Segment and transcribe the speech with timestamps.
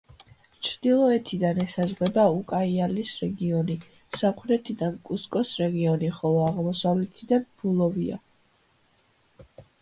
[0.67, 3.75] ჩრდილოეთიდან ესაზღვრება უკაიალის რეგიონი,
[4.21, 8.19] სამხრეთიდან კუსკოს რეგიონი, ხოლო აღმოსავლეთიდან ბოლივია.